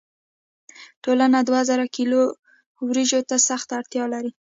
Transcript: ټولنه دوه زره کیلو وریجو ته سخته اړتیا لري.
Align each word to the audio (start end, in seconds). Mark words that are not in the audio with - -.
ټولنه 1.03 1.39
دوه 1.47 1.61
زره 1.69 1.85
کیلو 1.95 2.21
وریجو 2.87 3.19
ته 3.29 3.35
سخته 3.49 3.71
اړتیا 3.79 4.03
لري. 4.13 4.31